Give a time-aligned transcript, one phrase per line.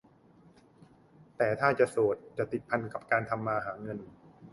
[1.37, 3.99] แต่ถ้าเป็นโสดจะติดพันกับการทำมาหาเงิน